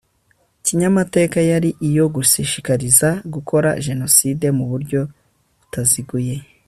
[0.65, 5.01] kinyamateka yari iyo gushishikariza gukora jenoside mu buryo
[5.59, 6.35] butaziguye